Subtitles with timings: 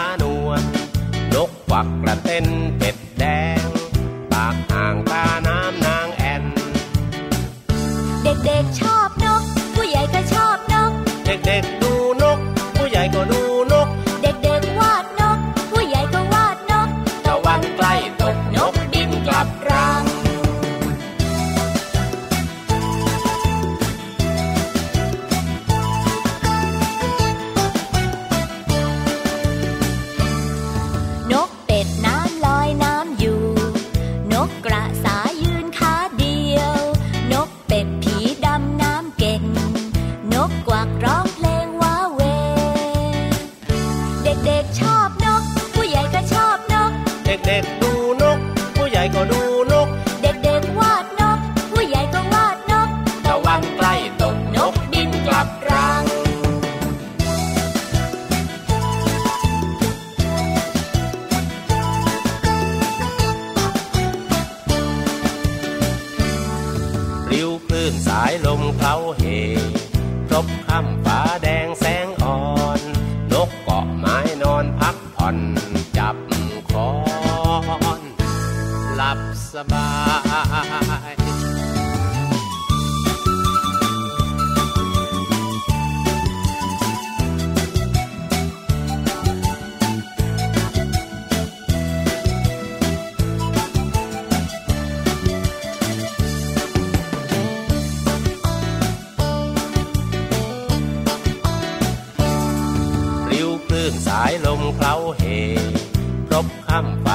[0.00, 0.62] านวล
[1.34, 2.46] นกควักกระเต้น
[2.78, 2.96] เป็ด
[105.16, 105.22] เฮ
[106.26, 107.11] พรบข้ามฟ้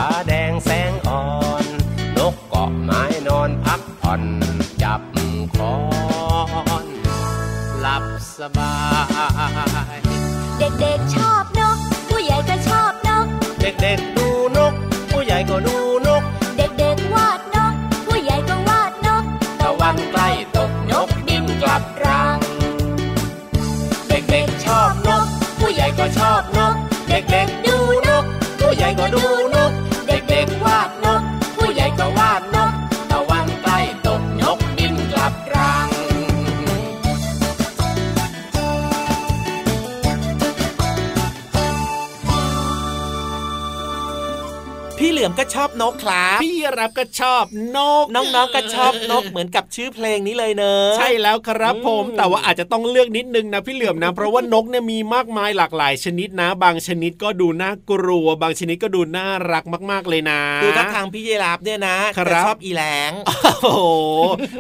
[45.30, 47.44] มก็ชอบนกครับ พี่รับก็ชอบ
[47.78, 63.68] นก น้องๆก็ชอบนกเหมือนกับชื่อเพลงนี้เลยเนอะใช่แล้วครับผม แต่ว่าอาจจะต้องเลือกนิดนึงนะพี่เหลือมนะ เพราะว่านกเนี่ยมีมากมายหลากหลายชนิดนะ บางชนิดก็ดูน่ากลัว บางชนิดก็ดูน่ารักมาก ๆเลยนะดูท่าทางพี่ยีรับเนี่ยนะจะชอบอีแหลงโอ้โห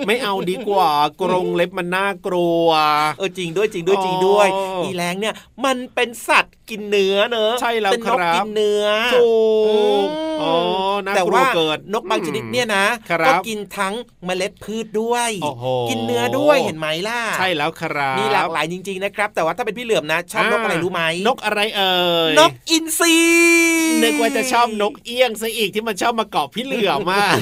[0.07, 0.91] ไม่เอาดีกว่า
[1.21, 2.67] กรงเล็บมันน่ากลัว
[3.17, 4.47] เออจริงด้วยจริงด้วยจริงด้วย
[4.83, 5.33] อีแหลงเนี่ย
[5.65, 9.31] มันเป็นสัตว์กินเนื้อเนอะใช่แล้วครับเป็นนกกินเนื้อถู
[10.05, 10.07] ก
[10.41, 10.51] อ๋
[11.05, 13.93] น่าแต่กลัวว่าเกินนกบางชนิดเนี่ยนะครับก็กินทั้ง
[14.25, 21.97] เมล็ดพืชด้วยโอ้โหกินเนื้อด้วยเห็นไหมล่ะ ใช่แล้วครับมีหลากหลายจริง ๆ นะครับ แต่ว่าถ้าเป็นพี่เหลือมนะ ชอบนกอะไรรู้ไหมนกอะไรเอ่
[22.29, 23.15] ยนกอินทรี
[24.03, 27.35] นึกว่าจะชอบนกเอี้ยงซะอีกที่มันชอบมาเกาะพี่เหลือมาก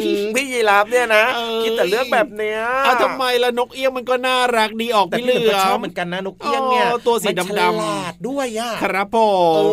[0.00, 9.16] อืมพี่ยีราฟเนี่ยนะเอ้ยคิดแต่เรื่องแบบเนี้ยเอาทำไมล่ะนกเอี้ยงมันก็น่ารักดีออกแต่พี่พี่เหเหลืลือมอก็ชอบมเหมือนกันนะนกเอี้ยงเนี่ยอ๋อตัวสีมันฉดำๆลาดด้วยอะครับผ
[9.56, 9.66] เอม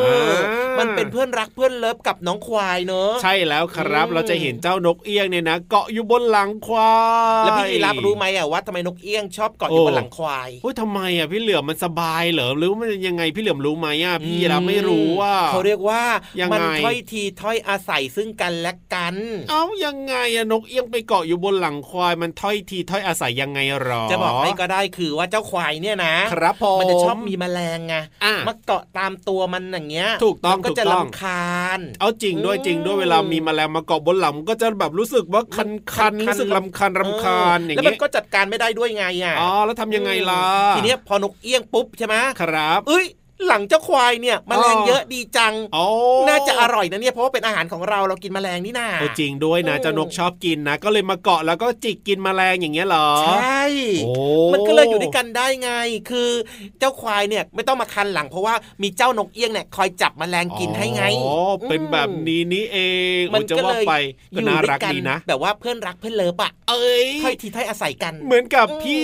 [0.00, 6.94] ออ่ามันเป็นเพื่อนรักเพื่อนเลิฟกับน้องควายเนอะใช่แล้วครับอืมเราจะเห็นเจ้านกเอี้ยงเนี่ยนะ เกาะอยู่บนหลังควา
[7.42, 16.02] ยแล้วพี่ยีราฟรู้ไหมอะว่าทำไมนกเอี้ยงชอบเกาะอยู่โอ้บนหลังควายเฮ้ยทำไมอะพี่เหลือมมันสบายเหรอหรือว่ามันยังไงพี่เหลือมรู้ไหมอะพี่ยีราฟไม่รู้ว่าเขาเรียกว่า
[16.40, 19.14] ยังไงมัถ้อยทีถ้อยอาศัยซึ่งกันและกัน
[19.50, 27.94] เอ้ายังไงอะนกเอี้ยงไปเกาะอยู่บนหลังควายมันถ้อยทีถ้อยอาศัยยังไงหรอ จะบอกให้ก็ได้คือว่าเจ้าควายเนี่ยนะ ครับผมมันจะชอบมีแมลงไง
[28.24, 40.44] อะมาเกาะตามตัวมันอย่างเงี้ย ถูกต้องมันก็ถูกจะต้องลำคาญ เอาจริงด้วยอืมจริงด้วยเวลามีแมลงมาเกาะบนหลังมันก็จะแบบรู้สึกว่าคันคันคันๆรู้สึกลำคันรำคาญอย่างแล้วมัเงี้นยก็จัดการไม่ได้ด้วยไงอะอ๋อแล้วทำยังไงล่ะ
[40.76, 43.06] ทีเนี้ยพอนกเอี้ยงปุ๊บใช่ไหมครับเอ้ย
[43.46, 45.84] หลังเจ้าควายเนี่ยแมลงเยอะดีจังโอ้
[46.28, 53.64] น่าจะอร่อยนะเนี่ยเพราะว่าเป็นอาหารของเราเรากินแมลงนี่นาโอ้จริงด้วยนะอืมเจ้านกชอบกินนะ ก็เลยมาเกาะแล้วก็จิกกินแมลงอย่างเงี้ยเหรอใช่
[54.04, 54.12] โอ้
[54.52, 55.70] มันก็เลยอยู่ด้วยกันได้ไง
[56.10, 56.30] คือ
[56.78, 61.36] เจ้าควายเนี่ยไม่ต้องมาคันหลัง เพราะว่ามีเจ้านกเอี้ยงเนี่ยคอยจับแมลงกินให้ไงอ๋อ
[61.68, 62.78] เป็นแบบนี้นี่เอ
[63.20, 63.94] งมันโอ้จะก็ว่าเลยไป
[64.32, 69.00] อก็ยู่น่าด้วยรักกันดีนะแบบว่าเพื่อนรักเพื่อน love อะเอ้ยถ้อยทีถ้อยอาศัยกัน เหมือนกับอืมพี่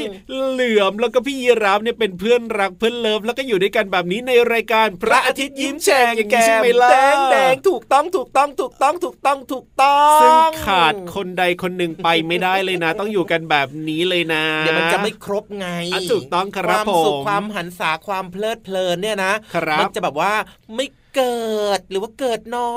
[0.52, 10.34] เหลือมแล้วก็พี่ยีราฟเนี่ยเป็นเพื่อนรักเพื่อน love แล้วก็อยู่ด้วยกันแบบนี้ในรายการพระอาทิตย์ยิ้มแฉ่งอย่างนี้ใช่ไหมล่ะแดงแดงถูกต้องถูกต้องถูกต้องถูกต้องถูกต้องซึ่ง
[10.66, 20.32] ขาดคนใดคนหนึ่งไปไม่ได้เลยนะ ต้องอยู่กันแบบนี้เลยนะเดี๋ยวมันจะไม่ครบไงอะถูกต้องครับความสุขผมความหันษาความเพลิดเพลินเนี่ยนะครับมัจะแบบว่า
[20.74, 20.86] ไม่
[21.16, 22.72] เกิดหรือว่าเกิดน้อ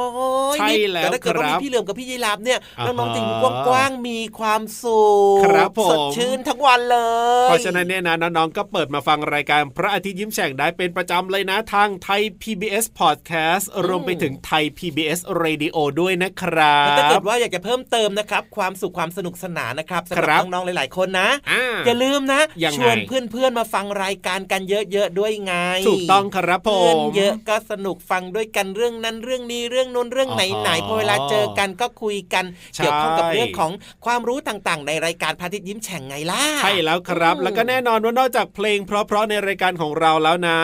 [0.56, 3.26] ยใช่นิดแล้วแต่ถ้าเกิดว่าครัมีบพี่เหลือมกับพี่ยีราฟเนี่ยอ่าฮะน้องๆติ่ง
[3.68, 5.04] กว้างๆมีความสุ
[5.40, 6.98] ขครับผมสดชื่นทั้งวันเล
[7.46, 25.54] ย เพราะฉะนั้นเนี่ยนะน้องๆก็เปิดมาฟังรายการพระอาทิตย์ยิ้มแฉ่งได้เป็นประจำเลยนะทางไทย PBS Podcast รวมไปถึงไทย PBS Radio ด้วยนะครัแล้วถ้าเกิบดว่าอยากจะเพิ่มเติมนะครับ ความสุขความสนุกสนานนะครับสำหครัรับบน้องๆหลายๆคนนะอ่าอย่าลืมนะยังไงชวนเพื่อนๆมาฟังรายการกันเยอะๆด้วยไง
[25.88, 32.46] ถูกต้องครับผเพื่อนมเยอะก็สนุกฟังด้วยกันเรื่องนั้นเรื่องนี้เรื่องนู้นเรื่องไหนไหนอ๋อพอเวลาเจอกันก็คุยกัน
[32.76, 33.72] ใช่เกี่ยวข้องกับเรื่องของ
[34.06, 40.60] ความรู้ต่างๆ ในรายการพระอาทิตย์ยิ้มแฉ่งไงล่ะใช่แล้วครับอืมแล้วก็แน่นอนว่านอกจากเพลง เพราะๆในรายการของเราแล้วนะ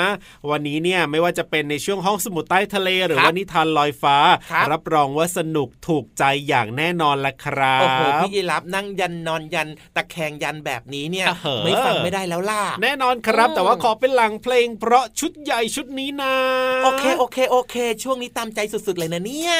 [0.49, 4.17] วันนี้เนี่ยไม่ว่าจะเป็นในช่วงห้องสมุดใต้ทะเล หรือว่านิทานลอยฟ้า
[4.51, 16.33] ครับรับรองว่าสนุกถูกใจอย่างแน่นอนละครับโอ้โหพี่ยีรับนั่งยันนอนยันตะแคงยันแบบนี้เนี่ยอะเหอะไม่ฟังไม่ได้แล้วล่ะแน่นอนครับอืมแต่ว่าขอเป็นหลังเพลง เพราะชุดใหญ่ชุดนี้นะ
[16.83, 19.53] โอเคโอเคโอเค ช่วงนี้ตามใจสุดๆเลยนะเนี่ย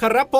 [0.00, 0.39] ครับผ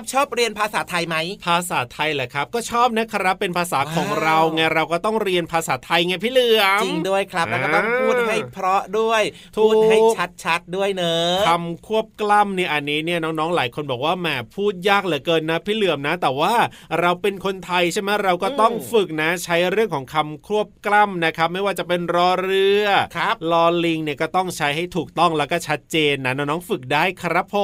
[0.00, 9.22] มพี่ยีรับชอบเรียนภาษาไทยไหม ภาษาไทยแหละครับ ก็ชอบนะครับเป็นภาษาของว้าวเราไงเราก็ต้องเรียนภาษาไทยไงพี่เหลือมจริงด้วยครับแล้วก็ต้องอ่าพูดให้เพราะด้วย
[9.56, 9.98] ถูกพูดให้
[10.44, 16.54] ชัดๆด้วยเนอะคำควบกล้ำเนี่ยอันนี้เนี่ยน้องๆหลายคนบอกว่าแหมพูดยากเหลือเกินนะพี่เหลือมนะ แต่ว่า
[17.00, 22.86] เราเป็นคนไทยใช่ไหมเราก็ต้องฝึกนะ ใช้เรื่องของคำควบกล้ำนะครับ ไม่ว่าจะเป็นรอเรือ
[23.16, 27.56] ครับลอลิงเนี่ยก็ต้องใช้ให้ถูกต้องแล้วก็ชัดเจนนะน้องๆฝึกได้ครับผ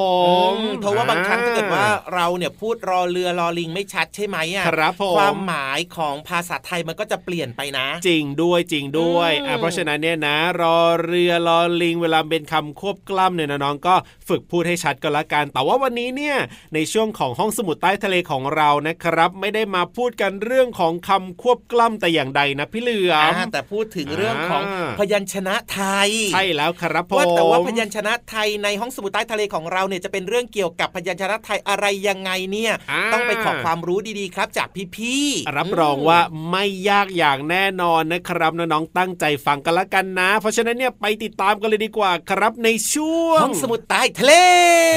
[0.51, 13.95] มอืมเพราะว่าบางครั้งถ้าเกิดว่าเราเนี่ยพูดรอเรือรอลิงไม่ชัดใช่ไหมอะครับผมความหมายของภาษาไทยมันก็จะเปลี่ยนไปนะ จริงด้วยจริงด้วยอืมอะเพราะฉะนั้นเนี่ยนะ รอเรือรอลิง เวลาเป็นคำควบกล้ำเนี่ยน้องๆก็
[14.29, 16.37] ฝึกพูดให้ชัดก็แล้วกันแต่ว่าวันนี้เนี่ย
[16.75, 44.33] ในช่วงของห้องสมุดใต้ทะเลของเรานะครับ ไม่ได้มาพูดกันเรื่องของคำควบกล้ำแต่อย่างใดนะพี่เหลือมอ่าแต่พูดถึงเรื่องของอ่าพยัญชนะไทย ใช่แล้วครับผมว่าแต่ว่าพยัญชนะไทยในห้องสมุดใต้ทะเลของเราเนี่ยจะเป็นเรื่องเกี่ยวกับพยัญชนะไทยอะไรยังไงเนี่ยาต้องไปขอความรู้ดีๆครับ จากพี่ๆรับรองว่าไม่ยากอย่างแน่นอนนะครับน้องๆตั้งใจฟังกันละกันนะ เพราะฉะนั้นเนี่ยไปติดตามกันเลยดีกว่าครับในช่วงห้องสมุดใต้ทะเล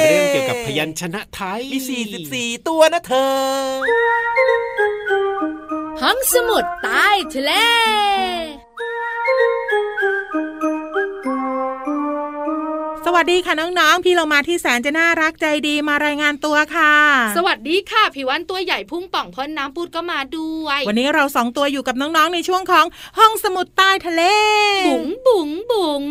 [0.10, 1.80] เรื่องเกี่ยวกับพยัญชนะไทยมี
[2.58, 3.34] 44 ตัวนะเธอ
[6.02, 7.52] ห้องสมุดใต้ทะเล
[13.16, 16.96] วัสดีค่ะน้องๆ พี่เรามาที่แสนจะน่ารักใจดีมารายงานตัวค่ะ
[17.38, 22.86] สวัสดีค่ะผิววันตัวใหญ่พุ่งป่องพ่นน้ำปูดก็มาด้วย วันนี้เราสองตัวอยู่กับน้องๆ ในช่วงของ
[23.18, 24.22] ห้องสมุดใต้ทะเล
[24.88, 26.04] บุ๋งบุ๋งบุ๋ง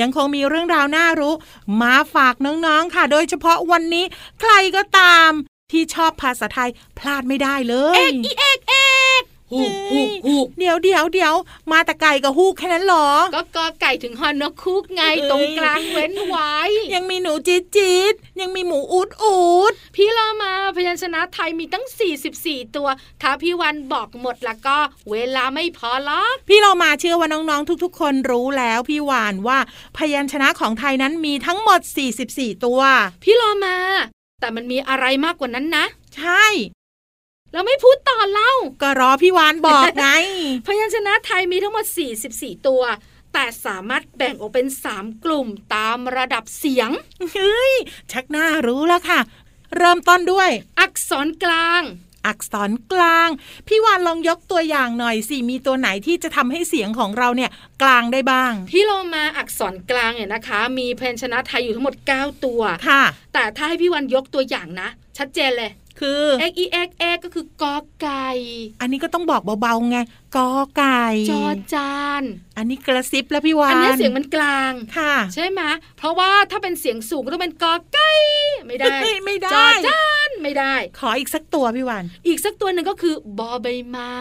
[0.00, 1.34] ยังคงมีเรื่องราวน่ารู้
[1.82, 4.04] มาฝากน้องๆ ค่ะ โดยเฉพาะวันนี้
[4.40, 5.30] ใครก็ตาม
[5.72, 8.74] ที่ชอบภาษาไทยพลาดไม่ได้เลย เอกอีเอกเอ
[9.20, 9.22] ก
[9.54, 11.34] ฮูกฮูกฮูกเดี๋ยวเดี๋ยวเดี๋ยว
[11.72, 16.54] มาแต่ไก่กับฮูกแค่นั้นเหรอ ก็กอไก่ถึงฮอนนกคุกไงเอ้ยตรงกลางเว้นไว้
[16.94, 19.38] ยังมีหนูจี๊ดจี๊ดยังมีหมูอูดอู
[19.70, 21.86] ดพี่เรามาพยัญชนะไทยมีตั้ง
[22.30, 22.88] 44 ตัว
[23.22, 24.76] ถ้าพี่วันบอกหมดแล้วก็
[25.10, 29.58] เวลาไม่พอหรอกพี่เรามาเชื่อว่าน้องๆทุก ๆ คนรู้แล้วพี่วานว่า
[29.96, 31.80] พยัญชนะของไทยนั้นมีทั้งหมด
[32.22, 32.80] 44 ตัว
[33.24, 33.76] พี่เรามา
[34.40, 35.84] แต่มันมีอะไรมากกว่านั้นนะ
[36.16, 36.44] ใช่
[37.54, 40.06] แล้วไม่พูดต่อเล่า ก็รอพี่วานบอกไง
[40.66, 41.86] พยัญชนะไทยมีทั้งหมด
[42.26, 42.82] 44 ตัว
[43.32, 46.90] แต่สามารถแบ่งออกเป็น 3 กลุ่มตามระดับเสียง
[47.34, 47.74] เฮ้ย
[48.12, 49.20] ชักน่ารู้แล้วค่ะ
[49.76, 51.82] เริ่มต้นด้วย อักษรกลาง
[52.26, 53.28] อักษรกลาง
[53.68, 57.50] พี่วานลองยกตัวอย่างหน่อยสิมีตัวไหนที่จะทำให้เสียงของเราเนี่ย
[57.82, 63.02] กลางได้บ้าง พี่โลมาอักษรกลางเนี่ยนะคะ มีพยัญชนะไทยอยู่ทั้งหมด 9 ตัวค่ะ
[63.34, 65.70] แต่ถ้าให้พี่วันยกตัวอย่างนะ ชัดเจนเลย
[66.00, 68.28] คือ x e x x ก็คือกอไก่
[68.80, 69.98] อันนี้ก็ต้องบอกเบาๆไง
[70.36, 72.22] กอไก่ จอจาน
[72.56, 75.60] อันนี้กระซิบแล้วพี่วานอันนี้เสียงมันกลางค่ะ ใช่ไหม
[75.98, 78.10] เพราะว่าถ้าเป็นเสียงสูงก็ต้องเป็นกอไก่
[78.66, 84.14] ไม่ได้เฮ้ยไม่ได้จอจานไม่ได้ ขออีกสักตัวพี่วานอีกสักตัวหนึ่งก็คือบอใบไม้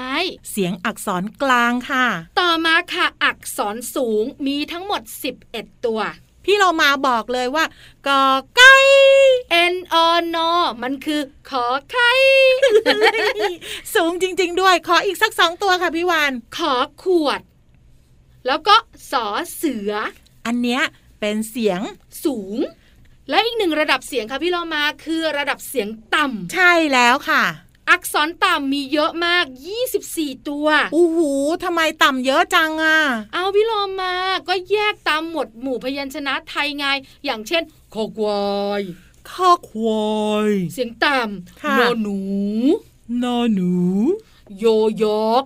[0.52, 2.08] เสียงอักษรกลางค่ะ
[2.40, 5.02] ต่อมาค่ะ อักษรสูงมีทั้งหมด
[5.44, 6.02] 11 ตัว
[6.46, 7.66] พี่เรามาบอกเลยว่า
[8.08, 8.76] กอไก่
[9.74, 10.52] N O N O
[10.84, 12.12] มันคือขอไข่
[13.96, 17.42] สูงจริง ๆ ด้วยขออีกสักสองตัวค่ะพี่วานขอขวด
[18.48, 18.76] แล้วก็
[19.12, 19.92] สอเสือ
[20.46, 20.82] อันเนี้ย
[21.20, 21.82] เป็นเสียง
[22.26, 22.58] สูง
[23.30, 27.44] และอีกหนึ่งระดับเสียงค่ะพี่เรามาคือระดับเสียงต่ำใช่แล้วค่ะ
[27.90, 29.46] อักษรต่ำมีเยอะมาก
[29.96, 31.32] 24 ตัวอู้หู
[31.64, 33.00] ทำไมต่ำเยอะจังอะ
[33.34, 33.72] เอาพี่โล
[34.02, 34.14] มา
[34.48, 36.86] ก็แยกตามหมวดหมู่พยัญชนะไทยไง
[37.26, 37.64] อย่างเช่น
[37.94, 38.44] คอควา
[38.80, 38.82] ย
[39.30, 40.14] ข้อควา
[40.48, 41.18] ยเสียงต่
[41.62, 42.20] ค่ะำนอหนู
[43.24, 43.74] นอหนู
[44.60, 44.66] โย
[45.04, 45.06] ย
[45.42, 45.44] ก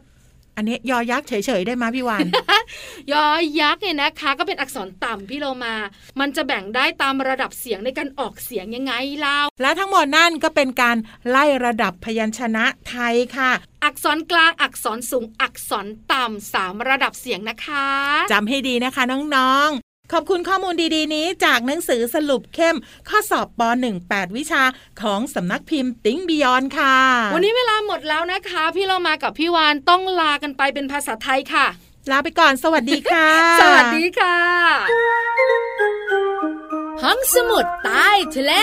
[0.57, 2.27] อันเนี้ยยอยักษ์เฉยๆได้ไหมยพี่วาน
[3.11, 3.25] ยอ
[3.59, 5.75] ยักษ์เนี่ยนะคะ ก็เป็นอักษรต่ำพี่โลมา
[6.19, 10.97] มันจะแบ่งได้ตามระดับเสียงในการออกเสียงยังไงเล่าและทั้งหมดนั่นก็เป็นการ
[11.29, 13.51] ไล่ระดับพยัญชนะไทยค่ะ
[13.83, 17.87] อักษรกลางอักษรสูงอักษรต่ำสามระดับเสียงนะคะ
[18.31, 22.75] จำให้ดีนะคะน้องๆ ขอบคุณข้อมูลดีๆ นี้จากหนังสือสรุปเข้ม
[23.09, 24.63] ข้อสอบป .1 8 วิชา
[25.01, 26.97] ของสำนักพิมพ์ติ้งบิยอนค่ะ
[27.33, 31.65] วันนี้เวลาหมดแล้วนะคะ พี่เรามากับพี่วานต้องลากันไปเป็นภาษาไทยค่ะ
[32.11, 33.29] ลาไปก่อนสวัสดีค่ะ
[33.61, 34.37] สวัสดีค่ะ
[37.03, 38.53] ห้องสมุดใต้ทะเล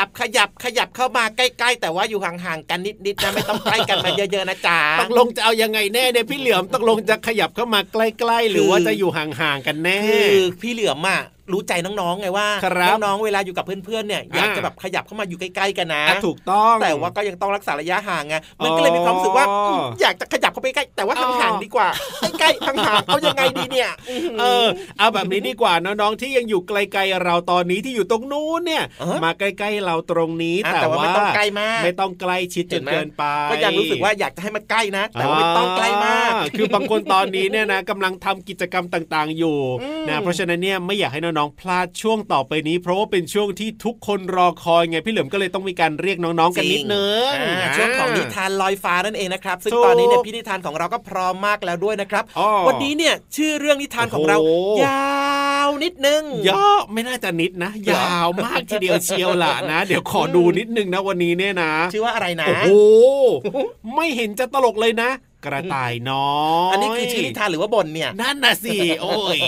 [0.00, 11.20] ยับ ขยับขยับขยับเข้ามาใกล้ๆ แต่ว่าอยู่ห่างๆกันนิดๆนะไม่ต้องใกล้กันมาเยอะๆนะจ๊ะตกลงจะเอายังไงแน่เนี่ยพี่เหลือมตกลงจะขยับเข้ามาใกล้ๆ หรือว่าจะอยู่ห่างๆกันแน่คือพี่เหลือมอะ
[11.52, 21.88] รู้ใจน้องๆไงว่าครับน้องๆเวลาอยู่กับเพื่อนๆเนี่ยอยากจะแบบขยับเข้ามาอยู่ใกล้ๆกันนะอะถูกต้องแต่ว่าก็ยังต้องรักษาระยะห่างไงมันก็เลยมีความรู้สึกว่าอ๋ออืมอยากจะขยับเข้าไปใกล้แต่ว่าห่างๆดีกว่า
[22.40, 23.90] ใกล้ๆห่างๆเอายังไงดีเนี่ย
[24.40, 24.66] เออ
[24.98, 62.70] เอาแบบนี้ดีกว่าน้องๆที่ยังอยู่ไกลๆเราตอนนี้ที่อยู่ตรงนู้นเนี่ยเออมาใกล้ๆเราตรงนี้อะแต่แต่ว่าว่าไม่ต้องใกล้มาก ไม่ต้องใกล้ชิดจนเกินไป ก็ยังรู้สึกว่าอยากจะให้มันใกล้นะ แต่ว่าไม่ต้องใกล้มากอ่คือบางคนตอนนี้เนี่ยนะกำลังทำกิจกรรมต่างๆ อยู่อืมนะเพราะฉะนั้นเนี่ยไม่อยากให้น้องๆพลาดช่วงต่อไปนี้ เพราะว่าเป็นช่วงที่ทุกคนรอคอยไงพี่เหลิมก็เลยต้องมีการเรียกน้องๆกันนิดนึงอ่าอ่าช่วงของนิทานลอยฟ้านั่นเองนะครับ ซึ่งถูกตอนนี้เนี่ยพี่นิทานของเราก็พร้อมมากแล้วด้วยนะครับอ๋อวันนี้เนี่ยชื่อเรื่องนิทานของเราโอ้โหยาวนิดนึงยอไม่น่าจะนิดนะ ยาวมากทีเดียวเชียวล่ะนะ เดี๋ยวขอดูนิดนึงนะวันนี้เนี่ยนะชื่อว่าอะไรนะโอ้โห
[63.94, 65.10] ไม่เห็นจะตลกเลยนะ
[65.46, 66.38] กระต่ายน้อ
[66.70, 69.38] ยอันนี้คือชื่อนิทานหรือว่าบนเนี่ย นั่นน่ะสิ โอ้ย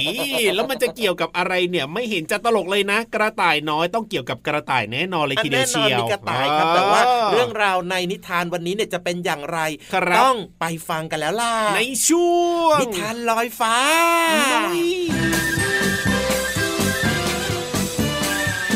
[0.54, 9.58] แล้วมันจะเกี่ยวกับอะไรเนี่ย ไม่เห็นจะตลกเลยนะ กระต่ายน้อยต้องเกี่ยวกับกระต่ายแน่นอนเลยอันทีเดียแน่วนเชีอนยวมีกระต่ายครับ แต่ว่าเรื่องราวในนิทานวันนี้เนี่ยจะเป็นอย่างไร
[9.94, 13.76] ครับต้องไปฟังกันแล้วล่ะ ในช่วงนิทานลอยฟ้า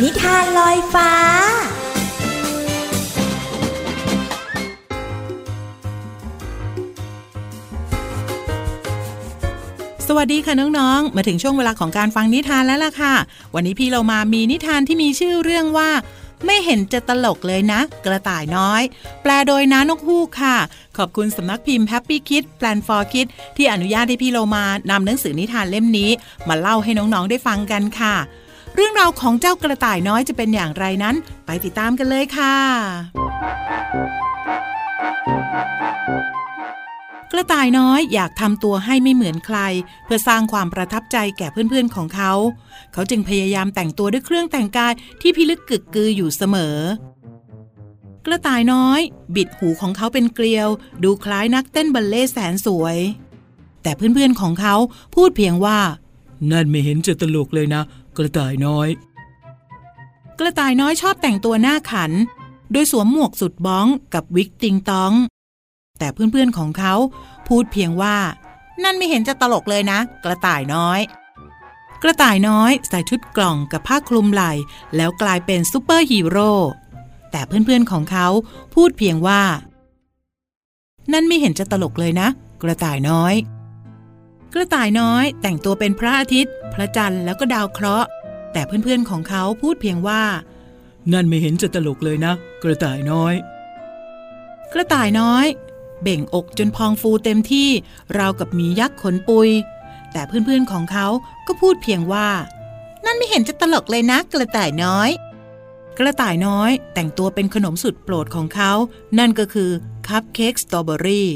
[0.05, 1.11] นิทานลอยฟ้า
[10.09, 13.15] สวัสดีค่ะน้องๆ มาถึงช่วงเวลาของการฟังนิทานแล้วล่ะค่ะ
[13.55, 15.91] วันนี้พี่เรามามีนิทานที่มีชื่อเรื่องว่า
[16.47, 18.83] ไม่เห็นจะตลกเลยนะ กระต่ายน้อย
[19.23, 20.57] แปลโดยน้านกฮูกค่ะ
[20.97, 26.11] ขอบคุณสำนักพิมพ์ Happy Kids Plan for Kids ที่อนุญาตให้พี่เรามานำหนังสือนิทานเล่มนี้
[26.49, 28.17] มาเล่าให้น้องๆได้ฟังกันค่ะ
[28.79, 32.57] เรื่องราวของเจ้ากระต่ายน้อยจะเป็นอย่างไรนั้น ไปติดตามกันเลยค่ะ
[37.33, 39.59] กระต่ายน้อยอยากทำตัวให้ไม่เหมือนใคร
[40.05, 42.33] เพื่อสร้างความประทับใจแก่เพื่อนๆของเขา
[42.93, 46.77] เขาจึงพยายามแต่งตัวด้วยเครื่องแต่งกายที่พิลึกกึกกืออยู่เสมอ
[48.27, 49.01] กระต่ายน้อย
[49.35, 50.69] บิดหูของเขาเป็นเกลียว
[51.05, 52.99] ดูคล้ายนักเต้นบัลเล่แสนสวย
[53.83, 54.75] แต่เพื่อนๆของเขา
[55.15, 55.79] พูดเพียงว่า
[56.51, 57.83] นั่นไม่เห็นจะตลกเลยนะ
[58.17, 58.89] กระต่ายน้อย
[60.39, 62.13] กระต่ายน้อยชอบแต่งตัวหน้าขัน
[62.73, 65.13] โดยสวมหมวกสุดบ้องกับวิกติงตอง
[65.99, 66.95] แต่เพื่อนๆของเขา
[67.49, 68.17] พูดเพียงว่า
[68.83, 71.01] นั่นไม่เห็นจะตลกเลยนะ กระต่ายน้อย
[72.03, 74.53] กระต่ายน้อยใส่ชุดกล่องกับผ้าคลุมไหล่
[74.97, 76.53] แล้วกลายเป็นซูเปอร์ฮีโร่
[77.31, 78.27] แต่เพื่อนๆของเขา
[78.75, 79.43] พูดเพียงว่า
[81.13, 82.29] นั่นไม่เห็นจะตลกเลยนะ
[82.63, 83.35] กระต่ายน้อย
[84.59, 88.09] กระต่ายน้อยแต่งตัวเป็นพระอาทิตย์ พระจันทร์แล้วก็ดาวเคราะห์
[88.53, 90.23] แต่เพื่อนๆของเขาพูดเพียงว่า
[91.13, 93.35] นั่นไม่เห็นจะตลกเลยนะ กระต่ายน้อย
[94.73, 95.47] กระต่ายน้อย
[96.03, 97.69] เบ่งอกจนพองฟูเต็มที่
[98.19, 99.49] ราวกับหมียักษ์ขนปุย
[100.13, 101.07] แต่เพื่อนๆของเขา
[101.47, 102.29] ก็พูดเพียงว่า
[103.05, 105.11] นั่นไม่เห็นจะตลกเลยนะ กระต่ายน้อย
[105.99, 108.73] กระต่ายน้อยแต่งตัวเป็นขนมสุดโปรดของเขา
[109.19, 109.71] นั่นก็คือ
[110.09, 111.29] คัพเค้กสตรอเบอรี่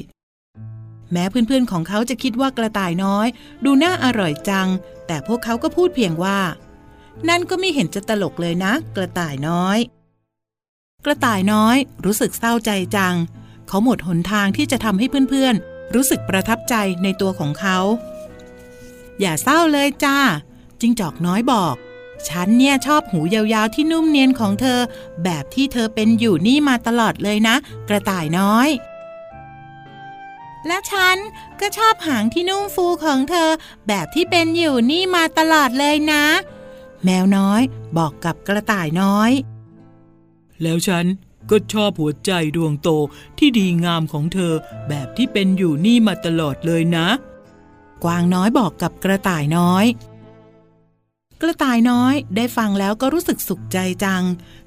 [1.12, 3.26] แม้เพื่อนๆของเขาจะคิดว่ากระต่ายน้อย
[3.64, 4.68] ดูน่าอร่อยจัง
[5.06, 6.38] แต่พวกเขาก็พูดเพียงว่า
[7.28, 9.78] นั่นก็ไม่เห็นจะตลกเลยนะ กระต่ายน้อย
[11.04, 13.14] กระต่ายน้อยรู้สึกเศร้าใจจัง
[13.68, 17.78] เขาหมดหนทางที่จะทำให้เพื่อนๆ รู้สึกประทับใจในตัวของเขา
[19.20, 20.18] อย่าเศร้าเลยจ้า
[20.80, 21.74] จิงจอกน้อยบอก
[22.28, 24.78] ฉันเนี่ยชอบหูยาวๆที่นุ่มเนียนของเธอ
[25.24, 27.56] แบบที่เธอเป็นอยู่นี่มาตลอดเลยนะ
[27.88, 28.68] กระต่ายน้อย
[30.66, 31.16] และฉัน
[31.60, 33.50] ก็ชอบหางที่นุ่มฟูของเธอ
[33.88, 36.24] แบบที่เป็นอยู่นี่มาตลอดเลยนะ
[37.04, 37.62] แมวน้อย
[37.98, 39.30] บอกกับกระต่ายน้อย
[40.62, 41.06] แล้วฉัน
[41.50, 42.88] ก็ชอบหัวใจดวงโต
[43.38, 44.52] ที่ดีงามของเธอ
[44.88, 47.08] แบบที่เป็นอยู่นี่มาตลอดเลยนะ
[48.04, 49.84] กวางน้อยบอกกับกระต่ายน้อย
[51.42, 54.22] กระต่ายน้อยได้ฟังแล้วก็รู้สึกสุขใจจัง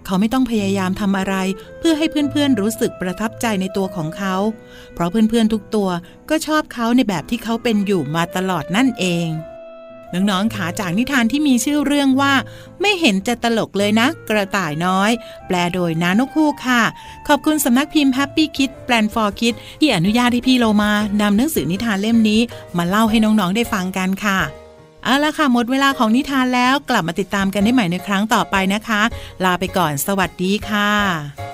[0.05, 1.35] เขาไม่ต้องพยายามทำอะไร
[1.79, 4.35] เพื่อให้เพื่อนๆรู้สึกประทับใจในตัวของเขา
[4.93, 5.89] เพราะเพื่อนๆทุกตัว
[6.29, 9.27] ก็ชอบเขาในแบบที่เขาเป็นอยู่มาตลอดนั่นเอง
[10.13, 12.33] น้องๆขาจากนิทานที่มีชื่อเรื่องว่า
[12.81, 15.11] ไม่เห็นจะตลกเลยนะ กระต่ายน้อย
[15.47, 16.81] แปลโดยนานกฮูกค่ะ
[17.27, 22.41] ขอบคุณสำนักพิมพ์ Happy Kids Plan for Kid ที่อนุญาตให้พี่โลมานำหนังสือนิทานเล่มนี้
[22.77, 24.39] มาเล่าให้น้องๆได้ฟังกันค่ะ
[25.03, 29.01] เอาละค่ะหมดเวลาของนิทานแล้วกลับมาติดตามกันได้ใหม่ในครั้งต่อไปนะคะ
[29.43, 31.52] ลาไปก่อนสวัสดีค่ะ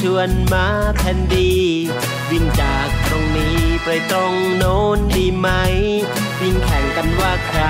[0.00, 1.52] ชวนมาแผ่นดี
[2.30, 5.48] วิ่งจากตรงนี้ไปตรงโน้นดีไหม
[6.40, 7.62] วิ่งแข่งกันว่าใคร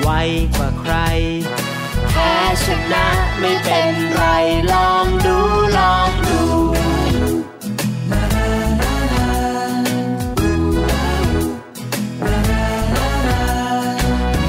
[0.00, 0.08] ไว
[0.56, 0.94] กว่าใคร
[2.10, 2.32] แพ้
[2.64, 3.06] ชนะ
[3.40, 4.24] ไม่เป็นไร
[4.72, 5.38] ลองดู
[5.78, 6.42] ลองดู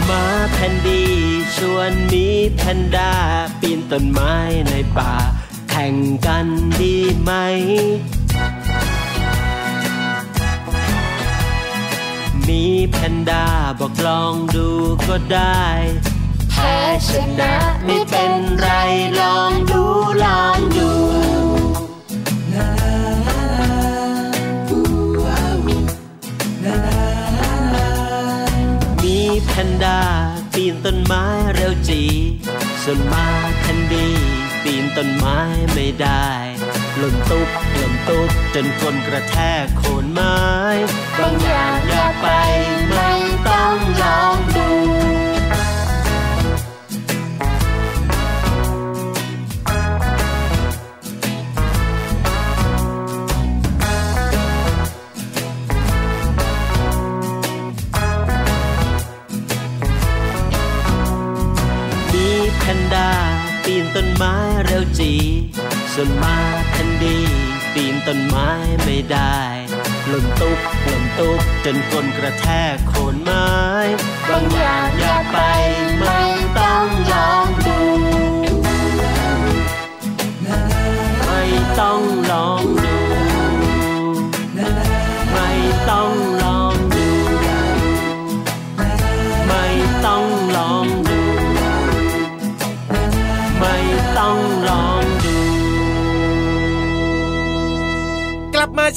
[0.10, 1.04] มาแผ่นดี
[1.56, 3.14] ชวนมีแพนด้า
[3.60, 4.34] ปีนต้นไม้
[4.70, 5.14] ในป่า
[5.80, 6.48] ข่งกัน
[6.82, 7.32] ดีไหม
[12.48, 13.46] มีแพนด้า
[13.80, 14.70] บอกลองดู
[15.08, 15.64] ก็ได้
[16.52, 16.76] แพ้
[17.08, 17.54] ชนะ
[17.86, 18.68] ไม่เป็นไร
[19.20, 19.84] ลองดู
[20.24, 20.90] ลองดู
[29.04, 30.00] มีแพนด้า
[30.54, 32.02] ปีนต้นไม้เร็วจี
[32.84, 33.26] ส่วนมา
[33.60, 35.40] แคนดี ปีนต้นไม้
[35.74, 36.30] ไม่ได้
[36.98, 40.40] หล่นตุ๊บหล่นตุ๊บจนคนกระแทกโคนไม้
[41.18, 42.28] บางอย่างอยากไป
[42.90, 43.12] ไม่
[43.48, 44.59] ต้องยองดูมี
[63.96, 65.14] ต้นไม้เร็วจี
[65.94, 66.38] ส่วนมา
[66.74, 67.18] ทันดี
[67.74, 68.50] ปีนต้นไม้
[68.84, 69.40] ไม่ได้
[70.12, 70.60] ลมตุ๊บ
[70.92, 73.50] ลมตุ๊บจนคนกระแทกโคนไม้
[74.30, 75.38] บางอย่างอย่าไป
[76.00, 76.20] ไม่
[76.58, 77.59] ต้องยองดูไม่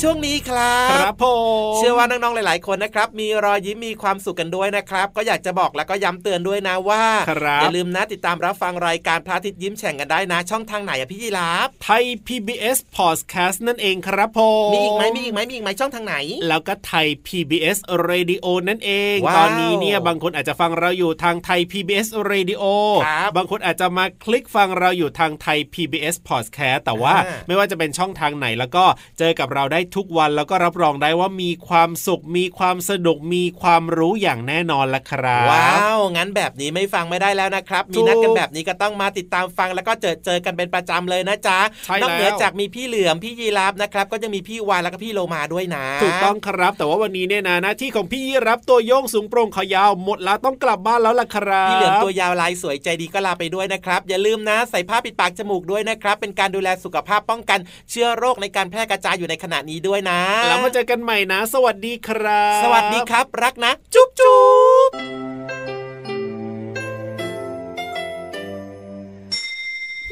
[0.02, 1.26] ช่วงนี้ครับครับผ
[1.72, 16.16] มเชื่อว่าน้องๆหลาย ๆ คนนะครับ มีรอยยิ้มมีความสุขกันด้วยนะครับ ก็อยากจะบอกแล้วก็ย้ำเตือนด้วยนะว่าครับอย่าลืมนะติดตามรับฟังรายการพระอาทิตย์ยิ้มแฉ่งกันได้นะ ช่องทางไหนอะพี่ยีราฟไทย PBS Podcast นั่นเองครับผมมีอีกไหมมีอีกไหมมีอีกไหมช่องทางไหน
[16.48, 22.62] แล้วก็ไทย PBS Radio นั่นเองว้าวตอนนี้เนี่ยบางคนอาจจะฟังเราอยู่ทางไทย PBS Radio
[23.06, 28.84] ครับบางคนอาจจะมาคลิกฟังเราอยู่ทางไทย PBS Podcast แต่ว่าอ่าไม่ว่าจะเป็นช่องทางไหนแล้วก็
[29.18, 57.58] เจอกับเราได้ทุกวันแล้วก็รับรองได้ว่ามีความสุข มีความสนุกมีความรู้อย่างแน่นอนละครับว้าวงั้นแบบนี้ไม่ฟังไม่ได้แล้วนะครับ มีนัดกันแบบนี้ก็ต้องมาติดตามฟังแล้วก็เจอเจอกันเป็นประจำเลยนะจ๊ะใช่นอกเหนือแล้วจากมีพี่เหลือมพี่ยีราฟนะครับ ก็ยังมีพี่วานแล้วก็พี่โลมาด้วยนะ ถูกต้องครับ แต่ว่าวันนี้เนี่ยนะหน้าที่ของพี่ยีรับตัวโยงสูงโปร่งขอยาวหมดแล้วต้องกลับบ้านแล้วล่ะครับพี่เหลือมตัวยาวลายสวยใจดีก็ลาไปด้วยนะครับ อย่าลืมนะใส่ผ้าปิดปากจมูกด้วยนะครับ เป็นการดูแลสุขภาพป้องกัน
[57.90, 64.42] เชื้อโรคในการแพร่กระจายอยู่ในขณะนี้ด้วยนะ แล้วมาเจอกันใหม่นะ สวัสดีครับ สวัสดีครับ รักนะ จุ๊บจุ๊
[64.88, 64.90] บ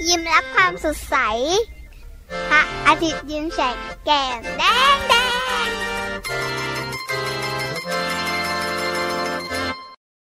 [0.08, 1.16] ยิ้มรับความสดใส
[2.50, 4.62] พระอาทิตย์ยิ้มแฉกแก้มแด
[4.94, 5.14] งแด